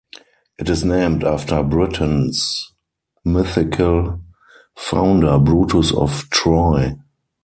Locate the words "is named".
0.67-1.23